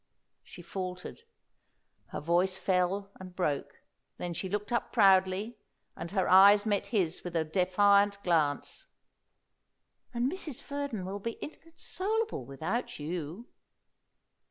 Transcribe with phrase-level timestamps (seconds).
[0.41, 1.21] She faltered;
[2.07, 3.83] her voice fell and broke.
[4.17, 5.59] Then she looked up proudly,
[5.95, 8.87] and her eyes met his with a defiant glance.
[10.11, 10.59] "And Mrs.
[10.63, 13.47] Verdon will be inconsolable without you."